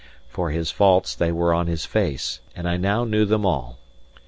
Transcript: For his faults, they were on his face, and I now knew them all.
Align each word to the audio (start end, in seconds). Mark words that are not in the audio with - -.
For 0.29 0.49
his 0.49 0.71
faults, 0.71 1.13
they 1.13 1.31
were 1.31 1.53
on 1.53 1.67
his 1.67 1.85
face, 1.85 2.39
and 2.55 2.67
I 2.67 2.75
now 2.75 3.03
knew 3.03 3.23
them 3.23 3.45
all. 3.45 3.77